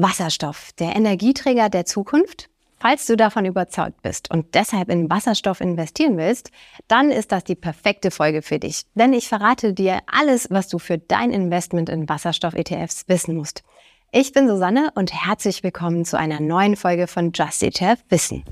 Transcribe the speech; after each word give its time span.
Wasserstoff, 0.00 0.70
der 0.78 0.94
Energieträger 0.94 1.68
der 1.68 1.84
Zukunft? 1.84 2.48
Falls 2.76 3.06
du 3.06 3.16
davon 3.16 3.44
überzeugt 3.44 4.00
bist 4.00 4.30
und 4.30 4.54
deshalb 4.54 4.90
in 4.90 5.10
Wasserstoff 5.10 5.60
investieren 5.60 6.16
willst, 6.16 6.52
dann 6.86 7.10
ist 7.10 7.32
das 7.32 7.42
die 7.42 7.56
perfekte 7.56 8.12
Folge 8.12 8.42
für 8.42 8.60
dich. 8.60 8.84
Denn 8.94 9.12
ich 9.12 9.26
verrate 9.26 9.74
dir 9.74 9.98
alles, 10.06 10.52
was 10.52 10.68
du 10.68 10.78
für 10.78 10.98
dein 10.98 11.32
Investment 11.32 11.88
in 11.88 12.08
Wasserstoff-ETFs 12.08 13.08
wissen 13.08 13.34
musst. 13.34 13.64
Ich 14.12 14.32
bin 14.32 14.46
Susanne 14.46 14.92
und 14.94 15.12
herzlich 15.12 15.64
willkommen 15.64 16.04
zu 16.04 16.16
einer 16.16 16.38
neuen 16.38 16.76
Folge 16.76 17.08
von 17.08 17.32
Just 17.34 17.64
ETF 17.64 17.98
Wissen. 18.08 18.44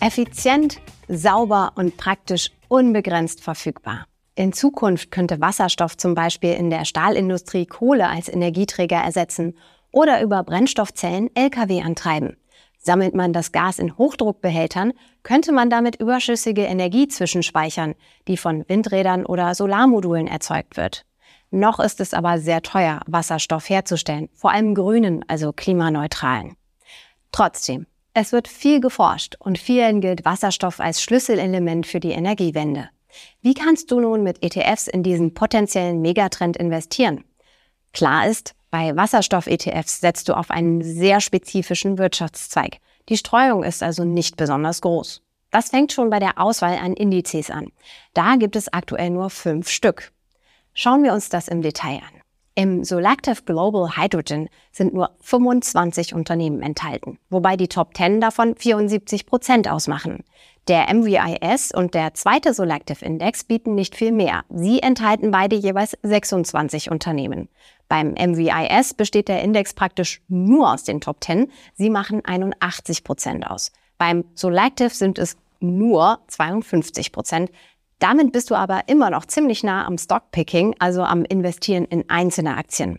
Effizient, 0.00 0.80
sauber 1.16 1.72
und 1.76 1.96
praktisch 1.96 2.50
unbegrenzt 2.68 3.42
verfügbar. 3.42 4.06
In 4.34 4.52
Zukunft 4.52 5.10
könnte 5.10 5.40
Wasserstoff 5.40 5.96
zum 5.96 6.14
Beispiel 6.14 6.54
in 6.54 6.70
der 6.70 6.84
Stahlindustrie 6.84 7.66
Kohle 7.66 8.08
als 8.08 8.28
Energieträger 8.28 8.96
ersetzen 8.96 9.56
oder 9.92 10.22
über 10.22 10.42
Brennstoffzellen 10.42 11.28
Lkw 11.34 11.82
antreiben. 11.82 12.36
Sammelt 12.78 13.14
man 13.14 13.32
das 13.32 13.52
Gas 13.52 13.78
in 13.78 13.96
Hochdruckbehältern, 13.96 14.92
könnte 15.22 15.52
man 15.52 15.70
damit 15.70 16.00
überschüssige 16.00 16.62
Energie 16.62 17.06
zwischenspeichern, 17.06 17.94
die 18.26 18.36
von 18.36 18.68
Windrädern 18.68 19.24
oder 19.24 19.54
Solarmodulen 19.54 20.26
erzeugt 20.26 20.76
wird. 20.76 21.04
Noch 21.50 21.78
ist 21.78 22.00
es 22.00 22.14
aber 22.14 22.38
sehr 22.38 22.62
teuer, 22.62 23.00
Wasserstoff 23.06 23.68
herzustellen, 23.68 24.30
vor 24.32 24.50
allem 24.50 24.74
grünen, 24.74 25.24
also 25.28 25.52
klimaneutralen. 25.52 26.56
Trotzdem, 27.30 27.86
es 28.14 28.32
wird 28.32 28.48
viel 28.48 28.80
geforscht 28.80 29.36
und 29.38 29.58
vielen 29.58 30.00
gilt 30.00 30.24
Wasserstoff 30.24 30.80
als 30.80 31.02
Schlüsselelement 31.02 31.86
für 31.86 32.00
die 32.00 32.12
Energiewende. 32.12 32.90
Wie 33.40 33.54
kannst 33.54 33.90
du 33.90 34.00
nun 34.00 34.22
mit 34.22 34.42
ETFs 34.42 34.86
in 34.86 35.02
diesen 35.02 35.34
potenziellen 35.34 36.00
Megatrend 36.00 36.56
investieren? 36.56 37.24
Klar 37.92 38.26
ist, 38.26 38.54
bei 38.70 38.96
Wasserstoff-ETFs 38.96 40.00
setzt 40.00 40.28
du 40.28 40.36
auf 40.36 40.50
einen 40.50 40.82
sehr 40.82 41.20
spezifischen 41.20 41.98
Wirtschaftszweig. 41.98 42.78
Die 43.08 43.18
Streuung 43.18 43.64
ist 43.64 43.82
also 43.82 44.04
nicht 44.04 44.36
besonders 44.36 44.80
groß. 44.80 45.22
Das 45.50 45.68
fängt 45.68 45.92
schon 45.92 46.08
bei 46.08 46.18
der 46.18 46.38
Auswahl 46.40 46.78
an 46.78 46.94
Indizes 46.94 47.50
an. 47.50 47.68
Da 48.14 48.36
gibt 48.36 48.56
es 48.56 48.72
aktuell 48.72 49.10
nur 49.10 49.28
fünf 49.28 49.68
Stück. 49.68 50.12
Schauen 50.72 51.02
wir 51.02 51.12
uns 51.12 51.28
das 51.28 51.48
im 51.48 51.60
Detail 51.60 51.96
an. 51.98 52.21
Im 52.54 52.84
Selective 52.84 53.42
Global 53.46 53.96
Hydrogen 53.96 54.50
sind 54.72 54.92
nur 54.92 55.10
25 55.20 56.14
Unternehmen 56.14 56.60
enthalten, 56.60 57.18
wobei 57.30 57.56
die 57.56 57.68
Top 57.68 57.96
10 57.96 58.20
davon 58.20 58.56
74 58.56 59.24
Prozent 59.24 59.70
ausmachen. 59.70 60.22
Der 60.68 60.92
MVIS 60.92 61.72
und 61.72 61.94
der 61.94 62.12
zweite 62.12 62.52
Selective 62.52 63.02
Index 63.04 63.42
bieten 63.44 63.74
nicht 63.74 63.96
viel 63.96 64.12
mehr. 64.12 64.44
Sie 64.50 64.80
enthalten 64.80 65.30
beide 65.30 65.56
jeweils 65.56 65.96
26 66.02 66.90
Unternehmen. 66.90 67.48
Beim 67.88 68.10
MVIS 68.12 68.94
besteht 68.94 69.28
der 69.28 69.42
Index 69.42 69.72
praktisch 69.72 70.20
nur 70.28 70.72
aus 70.72 70.84
den 70.84 71.00
Top 71.00 71.24
10. 71.24 71.50
Sie 71.74 71.90
machen 71.90 72.22
81 72.24 73.02
Prozent 73.02 73.46
aus. 73.46 73.72
Beim 73.96 74.24
Selective 74.34 74.90
sind 74.90 75.18
es 75.18 75.36
nur 75.62 76.20
52 76.28 77.12
Prozent. 77.12 77.50
Damit 78.02 78.32
bist 78.32 78.50
du 78.50 78.56
aber 78.56 78.88
immer 78.88 79.10
noch 79.10 79.26
ziemlich 79.26 79.62
nah 79.62 79.86
am 79.86 79.96
Stockpicking, 79.96 80.74
also 80.80 81.04
am 81.04 81.24
Investieren 81.24 81.84
in 81.84 82.10
einzelne 82.10 82.56
Aktien. 82.56 82.98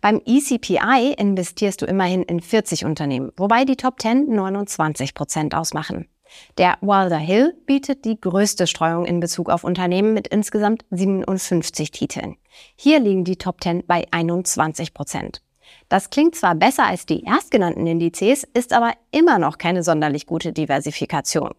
Beim 0.00 0.22
ECPI 0.24 1.12
investierst 1.18 1.82
du 1.82 1.84
immerhin 1.84 2.22
in 2.22 2.40
40 2.40 2.86
Unternehmen, 2.86 3.32
wobei 3.36 3.66
die 3.66 3.76
Top 3.76 4.00
10 4.00 4.34
29 4.34 5.12
Prozent 5.12 5.54
ausmachen. 5.54 6.08
Der 6.56 6.78
Wilder 6.80 7.18
Hill 7.18 7.52
bietet 7.66 8.06
die 8.06 8.18
größte 8.18 8.66
Streuung 8.66 9.04
in 9.04 9.20
Bezug 9.20 9.50
auf 9.50 9.62
Unternehmen 9.62 10.14
mit 10.14 10.28
insgesamt 10.28 10.86
57 10.90 11.90
Titeln. 11.90 12.36
Hier 12.76 12.98
liegen 12.98 13.24
die 13.24 13.36
Top 13.36 13.62
10 13.62 13.84
bei 13.86 14.06
21 14.10 14.94
Prozent. 14.94 15.42
Das 15.90 16.08
klingt 16.08 16.34
zwar 16.34 16.54
besser 16.54 16.86
als 16.86 17.04
die 17.04 17.24
erstgenannten 17.24 17.86
Indizes, 17.86 18.44
ist 18.54 18.72
aber 18.72 18.92
immer 19.10 19.38
noch 19.38 19.58
keine 19.58 19.82
sonderlich 19.82 20.24
gute 20.24 20.54
Diversifikation. 20.54 21.50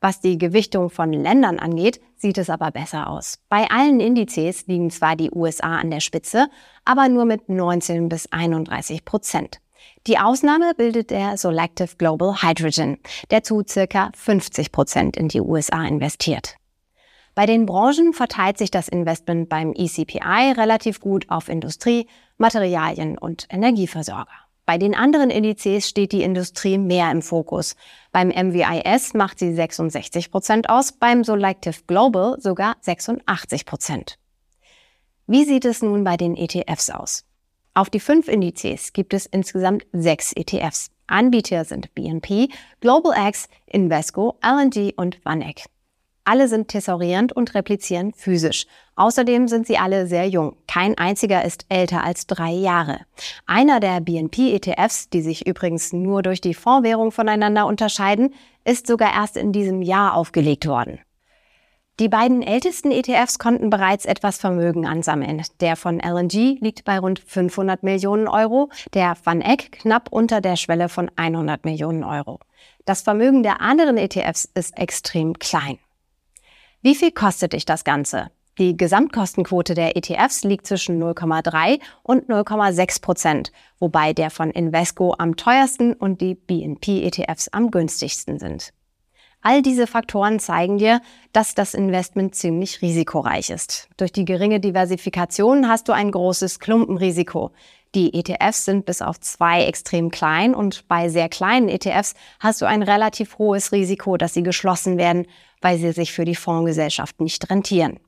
Was 0.00 0.20
die 0.20 0.38
Gewichtung 0.38 0.90
von 0.90 1.12
Ländern 1.12 1.58
angeht, 1.58 2.00
sieht 2.16 2.38
es 2.38 2.50
aber 2.50 2.70
besser 2.70 3.08
aus. 3.08 3.38
Bei 3.48 3.70
allen 3.70 4.00
Indizes 4.00 4.66
liegen 4.66 4.90
zwar 4.90 5.16
die 5.16 5.30
USA 5.30 5.78
an 5.78 5.90
der 5.90 6.00
Spitze, 6.00 6.48
aber 6.84 7.08
nur 7.08 7.24
mit 7.24 7.48
19 7.48 8.08
bis 8.08 8.30
31 8.30 9.04
Prozent. 9.04 9.60
Die 10.06 10.18
Ausnahme 10.18 10.72
bildet 10.76 11.10
der 11.10 11.36
Selective 11.36 11.96
Global 11.96 12.42
Hydrogen, 12.42 12.98
der 13.30 13.42
zu 13.42 13.62
circa 13.66 14.10
50 14.14 14.70
Prozent 14.70 15.16
in 15.16 15.28
die 15.28 15.40
USA 15.40 15.84
investiert. 15.84 16.56
Bei 17.34 17.44
den 17.44 17.66
Branchen 17.66 18.12
verteilt 18.12 18.56
sich 18.56 18.70
das 18.70 18.88
Investment 18.88 19.48
beim 19.48 19.72
ECPI 19.72 20.52
relativ 20.56 21.00
gut 21.00 21.28
auf 21.28 21.48
Industrie, 21.48 22.06
Materialien 22.38 23.18
und 23.18 23.46
Energieversorger. 23.50 24.45
Bei 24.66 24.78
den 24.78 24.96
anderen 24.96 25.30
Indizes 25.30 25.88
steht 25.88 26.10
die 26.10 26.22
Industrie 26.22 26.76
mehr 26.76 27.10
im 27.12 27.22
Fokus. 27.22 27.76
Beim 28.10 28.28
MVIS 28.28 29.14
macht 29.14 29.38
sie 29.38 29.54
66 29.54 30.32
Prozent 30.32 30.68
aus, 30.68 30.90
beim 30.90 31.22
Selective 31.22 31.84
Global 31.86 32.40
sogar 32.40 32.76
86 32.80 33.64
Prozent. 33.64 34.18
Wie 35.28 35.44
sieht 35.44 35.64
es 35.64 35.82
nun 35.82 36.02
bei 36.02 36.16
den 36.16 36.36
ETFs 36.36 36.90
aus? 36.90 37.24
Auf 37.74 37.90
die 37.90 38.00
fünf 38.00 38.26
Indizes 38.26 38.92
gibt 38.92 39.14
es 39.14 39.26
insgesamt 39.26 39.86
sechs 39.92 40.32
ETFs. 40.32 40.90
Anbieter 41.06 41.64
sind 41.64 41.94
BNP, 41.94 42.48
Global 42.80 43.14
X, 43.28 43.48
Invesco, 43.66 44.36
LNG 44.42 44.94
und 44.96 45.24
VanEck. 45.24 45.66
Alle 46.28 46.48
sind 46.48 46.66
tesorierend 46.66 47.32
und 47.32 47.54
replizieren 47.54 48.12
physisch. 48.12 48.66
Außerdem 48.96 49.46
sind 49.46 49.68
sie 49.68 49.78
alle 49.78 50.08
sehr 50.08 50.28
jung. 50.28 50.56
Kein 50.66 50.98
einziger 50.98 51.44
ist 51.44 51.66
älter 51.68 52.02
als 52.02 52.26
drei 52.26 52.50
Jahre. 52.50 52.98
Einer 53.46 53.78
der 53.78 54.00
BNP-ETFs, 54.00 55.08
die 55.08 55.22
sich 55.22 55.46
übrigens 55.46 55.92
nur 55.92 56.22
durch 56.22 56.40
die 56.40 56.54
Fondswährung 56.54 57.12
voneinander 57.12 57.66
unterscheiden, 57.66 58.34
ist 58.64 58.88
sogar 58.88 59.14
erst 59.14 59.36
in 59.36 59.52
diesem 59.52 59.82
Jahr 59.82 60.14
aufgelegt 60.14 60.66
worden. 60.66 60.98
Die 62.00 62.08
beiden 62.08 62.42
ältesten 62.42 62.90
ETFs 62.90 63.38
konnten 63.38 63.70
bereits 63.70 64.04
etwas 64.04 64.36
Vermögen 64.36 64.84
ansammeln. 64.84 65.42
Der 65.60 65.76
von 65.76 66.00
LNG 66.00 66.58
liegt 66.60 66.84
bei 66.84 66.98
rund 66.98 67.20
500 67.20 67.84
Millionen 67.84 68.26
Euro, 68.26 68.68
der 68.94 69.16
Van 69.22 69.40
Eck 69.42 69.70
knapp 69.70 70.08
unter 70.10 70.40
der 70.40 70.56
Schwelle 70.56 70.88
von 70.88 71.08
100 71.14 71.64
Millionen 71.64 72.02
Euro. 72.02 72.40
Das 72.84 73.02
Vermögen 73.02 73.44
der 73.44 73.60
anderen 73.60 73.96
ETFs 73.96 74.50
ist 74.54 74.76
extrem 74.76 75.38
klein. 75.38 75.78
Wie 76.82 76.94
viel 76.94 77.10
kostet 77.10 77.52
dich 77.52 77.64
das 77.64 77.84
Ganze? 77.84 78.30
Die 78.58 78.76
Gesamtkostenquote 78.76 79.74
der 79.74 79.96
ETFs 79.96 80.44
liegt 80.44 80.66
zwischen 80.66 81.02
0,3 81.02 81.78
und 82.02 82.28
0,6 82.28 83.02
Prozent, 83.02 83.52
wobei 83.78 84.14
der 84.14 84.30
von 84.30 84.50
Invesco 84.50 85.14
am 85.18 85.36
teuersten 85.36 85.92
und 85.92 86.22
die 86.22 86.34
BNP-ETFs 86.34 87.48
am 87.48 87.70
günstigsten 87.70 88.38
sind. 88.38 88.72
All 89.42 89.62
diese 89.62 89.86
Faktoren 89.86 90.40
zeigen 90.40 90.78
dir, 90.78 91.00
dass 91.32 91.54
das 91.54 91.74
Investment 91.74 92.34
ziemlich 92.34 92.82
risikoreich 92.82 93.50
ist. 93.50 93.88
Durch 93.96 94.10
die 94.10 94.24
geringe 94.24 94.58
Diversifikation 94.58 95.68
hast 95.68 95.88
du 95.88 95.92
ein 95.92 96.10
großes 96.10 96.58
Klumpenrisiko. 96.58 97.52
Die 97.94 98.12
ETFs 98.14 98.64
sind 98.64 98.86
bis 98.86 99.02
auf 99.02 99.20
zwei 99.20 99.64
extrem 99.64 100.10
klein 100.10 100.54
und 100.54 100.88
bei 100.88 101.08
sehr 101.08 101.28
kleinen 101.28 101.68
ETFs 101.68 102.14
hast 102.40 102.60
du 102.60 102.66
ein 102.66 102.82
relativ 102.82 103.38
hohes 103.38 103.70
Risiko, 103.70 104.16
dass 104.16 104.34
sie 104.34 104.42
geschlossen 104.42 104.98
werden, 104.98 105.26
weil 105.60 105.78
sie 105.78 105.92
sich 105.92 106.12
für 106.12 106.24
die 106.24 106.34
Fondsgesellschaft 106.34 107.20
nicht 107.20 107.50
rentieren. 107.50 107.98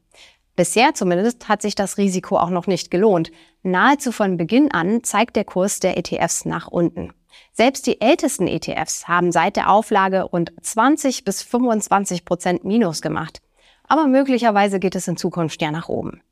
Bisher 0.56 0.92
zumindest 0.94 1.48
hat 1.48 1.62
sich 1.62 1.76
das 1.76 1.98
Risiko 1.98 2.36
auch 2.36 2.50
noch 2.50 2.66
nicht 2.66 2.91
gelohnt. 2.91 3.31
Nahezu 3.62 4.10
von 4.10 4.36
Beginn 4.36 4.72
an 4.72 5.04
zeigt 5.04 5.36
der 5.36 5.44
Kurs 5.44 5.78
der 5.78 5.97
ETFs 5.97 6.44
nach 6.44 6.66
unten. 6.66 7.12
Selbst 7.53 7.86
die 7.86 8.00
ältesten 8.00 8.48
ETFs 8.48 9.06
haben 9.06 9.31
seit 9.31 9.56
der 9.56 9.70
Auflage 9.70 10.22
rund 10.22 10.53
20 10.60 11.25
bis 11.25 11.42
25 11.42 12.25
Prozent 12.25 12.64
Minus 12.64 13.03
gemacht. 13.03 13.41
Aber 13.84 14.06
möglicherweise 14.06 14.80
geht 14.80 14.97
es 14.97 15.09
in 15.09 15.16
Zukunft 15.16 15.62
ja 15.62 15.71
nach 15.71 15.89
oben. 15.89 16.22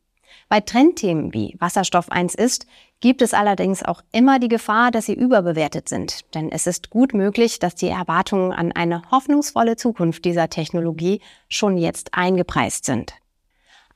Bei 0.49 0.61
Trendthemen 0.61 1.33
wie 1.33 1.57
Wasserstoff 1.59 2.11
1 2.11 2.35
ist, 2.35 2.67
gibt 3.01 3.23
es 3.23 3.35
allerdings 3.35 3.83
auch 3.83 4.03
immer 4.13 4.39
die 4.39 4.49
Gefahr, 4.49 4.91
dass 4.91 5.07
sie 5.07 5.15
überbewertet 5.15 5.89
sind. 5.89 6.35
Denn 6.35 6.51
es 6.51 6.67
ist 6.67 6.91
gut 6.91 7.15
möglich, 7.15 7.59
dass 7.59 7.75
die 7.75 7.89
Erwartungen 7.89 8.53
an 8.53 8.73
eine 8.73 9.03
hoffnungsvolle 9.11 9.77
Zukunft 9.77 10.25
dieser 10.25 10.49
Technologie 10.49 11.21
schon 11.49 11.77
jetzt 11.77 12.15
eingepreist 12.15 12.85
sind. 12.85 13.15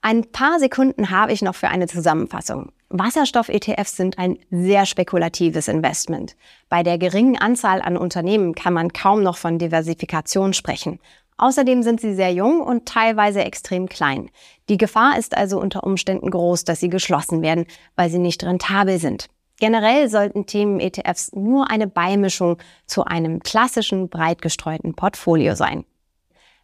Ein 0.03 0.31
paar 0.31 0.59
Sekunden 0.59 1.11
habe 1.11 1.31
ich 1.31 1.43
noch 1.43 1.55
für 1.55 1.67
eine 1.67 1.87
Zusammenfassung. 1.87 2.71
Wasserstoff-ETFs 2.89 3.95
sind 3.95 4.17
ein 4.17 4.37
sehr 4.49 4.85
spekulatives 4.85 5.67
Investment. 5.67 6.35
Bei 6.69 6.83
der 6.83 6.97
geringen 6.97 7.37
Anzahl 7.37 7.81
an 7.81 7.97
Unternehmen 7.97 8.55
kann 8.55 8.73
man 8.73 8.91
kaum 8.91 9.23
noch 9.23 9.37
von 9.37 9.59
Diversifikation 9.59 10.53
sprechen. 10.53 10.99
Außerdem 11.41 11.81
sind 11.81 11.99
sie 11.99 12.13
sehr 12.13 12.31
jung 12.31 12.61
und 12.61 12.85
teilweise 12.85 13.43
extrem 13.43 13.89
klein. 13.89 14.29
Die 14.69 14.77
Gefahr 14.77 15.17
ist 15.17 15.35
also 15.35 15.59
unter 15.59 15.83
Umständen 15.83 16.29
groß, 16.29 16.65
dass 16.65 16.79
sie 16.79 16.89
geschlossen 16.89 17.41
werden, 17.41 17.65
weil 17.95 18.11
sie 18.11 18.19
nicht 18.19 18.43
rentabel 18.43 18.99
sind. 18.99 19.25
Generell 19.59 20.07
sollten 20.07 20.45
Themen-ETFs 20.45 21.31
nur 21.33 21.71
eine 21.71 21.87
Beimischung 21.87 22.57
zu 22.85 23.05
einem 23.05 23.39
klassischen, 23.39 24.07
breit 24.07 24.43
gestreuten 24.43 24.93
Portfolio 24.93 25.55
sein. 25.55 25.83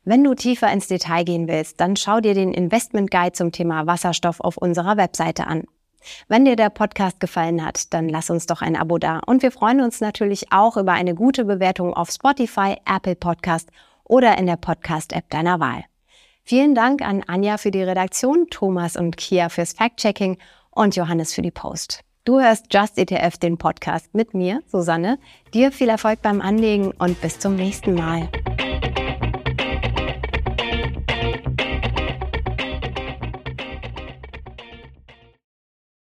Wenn 0.04 0.24
du 0.24 0.36
tiefer 0.36 0.72
ins 0.72 0.88
Detail 0.88 1.24
gehen 1.24 1.48
willst, 1.48 1.82
dann 1.82 1.96
schau 1.96 2.20
dir 2.20 2.36
den 2.36 2.54
Investment 2.54 3.10
Guide 3.10 3.32
zum 3.32 3.52
Thema 3.52 3.88
Wasserstoff 3.88 4.40
auf 4.42 4.58
unserer 4.58 4.96
Webseite 4.96 5.48
an. 5.48 5.64
Wenn 6.28 6.46
dir 6.46 6.56
der 6.56 6.70
Podcast 6.70 7.20
gefallen 7.20 7.66
hat, 7.66 7.96
dann 7.96 8.10
lass 8.10 8.30
uns 8.30 8.46
doch 8.46 8.62
ein 8.62 8.76
Abo 8.76 9.00
da 9.00 9.22
und 9.26 9.42
wir 9.42 9.52
freuen 9.52 9.82
uns 9.82 10.02
natürlich 10.02 10.52
auch 10.52 10.78
über 10.78 10.92
eine 10.92 11.16
gute 11.16 11.46
Bewertung 11.46 11.96
auf 11.96 12.12
Spotify, 12.12 12.76
Apple 12.86 13.16
Podcast 13.16 13.70
oder 14.08 14.38
in 14.38 14.46
der 14.46 14.58
Podcast-App 14.58 15.30
deiner 15.30 15.60
Wahl. 15.60 15.84
Vielen 16.44 16.76
Dank 16.76 17.02
an 17.02 17.24
Anja 17.28 17.58
für 17.58 17.72
die 17.72 17.84
Redaktion, 17.84 18.48
Thomas 18.50 18.96
und 18.96 19.18
Kia 19.18 19.50
fürs 19.50 19.74
Fact-Checking 19.74 20.38
und 20.72 20.96
Johannes 20.96 21.34
für 21.34 21.42
die 21.42 21.52
Post. 21.52 22.04
Du 22.24 22.40
hörst 22.40 22.74
Just 22.74 22.98
ETF, 22.98 23.38
den 23.38 23.58
Podcast 23.58 24.14
mit 24.14 24.34
mir, 24.34 24.62
Susanne. 24.68 25.18
Dir 25.54 25.72
viel 25.72 25.90
Erfolg 25.90 26.22
beim 26.22 26.42
Anlegen 26.42 26.92
und 26.92 27.20
bis 27.22 27.40
zum 27.40 27.56
nächsten 27.56 27.96
Mal. 27.96 28.30